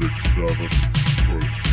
six, 0.00 0.12
seven. 0.34 0.68
First. 1.30 1.65